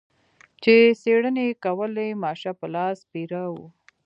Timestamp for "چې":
0.63-0.73